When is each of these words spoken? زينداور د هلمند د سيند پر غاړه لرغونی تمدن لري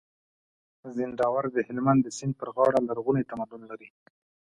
زينداور 0.95 1.43
د 1.51 1.57
هلمند 1.67 1.99
د 2.03 2.07
سيند 2.17 2.33
پر 2.39 2.47
غاړه 2.55 2.79
لرغونی 2.89 3.23
تمدن 3.31 3.61
لري 3.71 3.89